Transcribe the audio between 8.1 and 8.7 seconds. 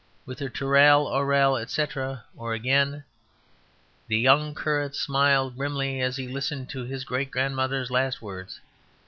words.